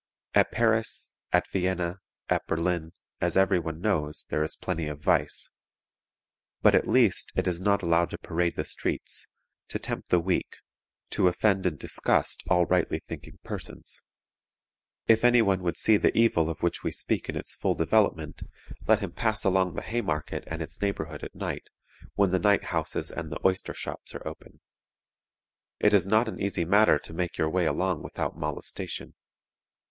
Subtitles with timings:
[0.33, 5.51] At Paris, at Vienna, at Berlin, as every one knows, there is plenty of vice;
[6.63, 9.27] but, at least, it is not allowed to parade the streets,
[9.67, 10.57] to tempt the weak,
[11.11, 14.01] to offend and disgust all rightly thinking persons.
[15.07, 18.41] If any one would see the evil of which we speak in its full development,
[18.87, 21.69] let him pass along the Haymarket and its neighborhood at night,
[22.15, 24.61] when the night houses and the oyster shops are open.
[25.77, 29.13] It is not an easy matter to make your way along without molestation.